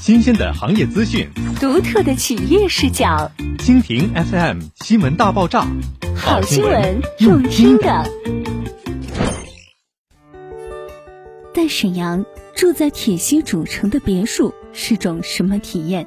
[0.00, 3.30] 新鲜的行业资讯，独特的企业视角。
[3.58, 5.66] 蜻蜓 FM 新闻大爆炸，
[6.14, 8.04] 好新闻用听的。
[11.54, 16.06] 在沈阳住在铁西主城的别墅是种什么体验？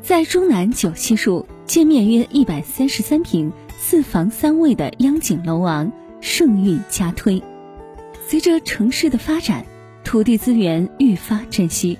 [0.00, 5.92] 在中南九溪墅，建面约一百三十三平、四房三卫的央景楼王
[6.22, 7.42] 盛誉加推。
[8.26, 9.66] 随着城市的发展，
[10.02, 11.98] 土地资源愈发珍惜。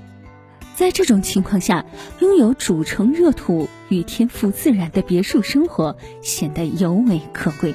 [0.78, 1.84] 在这种情况下，
[2.20, 7.74] 拥有主城热土与天赋自然的别墅生活显得尤为可贵。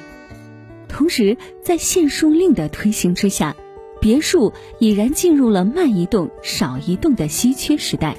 [0.88, 3.54] 同时，在限塑令的推行之下，
[4.00, 8.16] 别墅已然进入了慢一动、少一动的稀缺时代。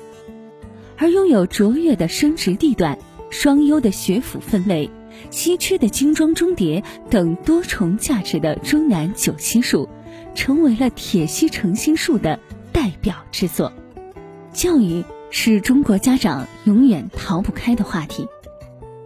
[0.97, 2.99] 而拥有卓越的升值地段、
[3.31, 4.87] 双优的学府分位、
[5.31, 9.89] 稀缺的精装中叠等多重价值的中南九溪树，
[10.35, 12.39] 成为了铁西成心树的
[12.71, 13.73] 代表之作。
[14.55, 18.25] 教育是中国家长永远逃不开的话题，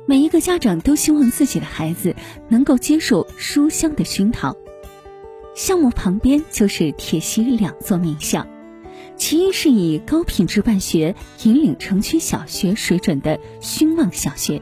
[0.05, 2.15] 每一个家长都希望自己的孩子
[2.49, 4.55] 能够接受书香的熏陶。
[5.55, 8.45] 项目旁边就是铁西两座名校，
[9.17, 14.61] 其一是以高品质办学引领城区小学水准的熏望小学，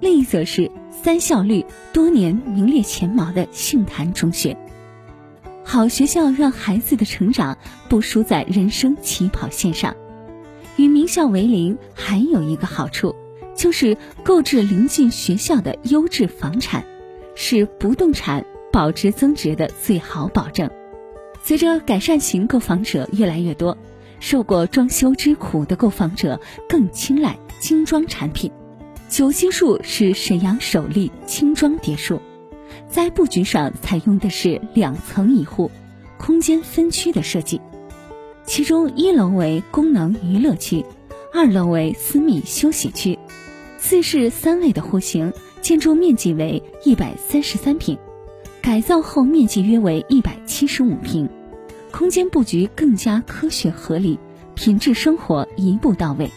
[0.00, 4.54] 另一则是三校率多年名列前茅的杏坛中学。
[5.64, 7.56] 好学校让孩子的成长
[7.88, 9.96] 不输在人生起跑线上。
[10.76, 13.14] 与名校为邻，还有一个好处，
[13.56, 16.84] 就是购置临近学校的优质房产，
[17.34, 20.68] 是不动产保值增值的最好保证。
[21.42, 23.76] 随着改善型购房者越来越多，
[24.20, 28.50] 受过装修之苦的购房者更青睐精装产品。
[29.08, 32.20] 九溪树是沈阳首例轻装别墅。
[32.88, 35.70] 在布局上采用的是两层一户、
[36.18, 37.60] 空间分区的设计，
[38.44, 40.84] 其中一楼为功能娱乐区，
[41.32, 43.18] 二楼为私密休息区，
[43.78, 47.98] 四室三卫的户型，建筑面积为一百三十三平，
[48.62, 51.28] 改造后面积约为一百七十五平，
[51.90, 54.18] 空间布局更加科学合理，
[54.54, 56.30] 品质生活一步到位。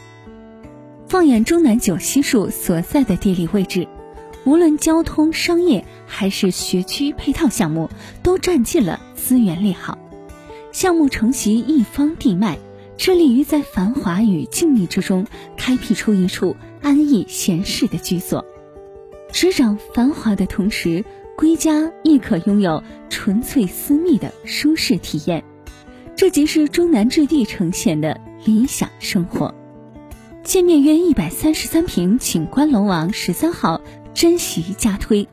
[1.08, 3.88] 放眼中南九溪墅所在的地理位置。
[4.47, 7.90] 无论交通、商业还是学区配套项目，
[8.24, 9.97] 都占尽了资源利好。
[10.72, 12.57] 项目承袭一方地脉，
[12.96, 18.46] 致力于在繁华与静谧之中开辟出一处安逸闲适的居所，
[19.34, 21.03] 执掌繁华的同时，
[21.36, 25.44] 归家亦可拥有纯粹私密的舒适体验。
[26.16, 29.53] 这即是中南置地呈现的理想生活。
[30.46, 33.81] 建面约一百三十三平景观楼王十三号。
[34.18, 35.28] 珍惜加推，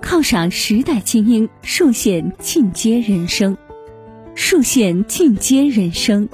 [0.00, 3.54] 犒赏时代精英，树线进阶人生，
[4.34, 6.26] 树线进阶人生。